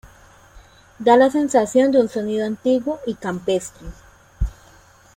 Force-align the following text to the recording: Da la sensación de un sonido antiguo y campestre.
Da 0.97 1.15
la 1.15 1.29
sensación 1.29 1.91
de 1.91 1.99
un 2.01 2.09
sonido 2.09 2.43
antiguo 2.47 2.99
y 3.05 3.13
campestre. 3.13 3.85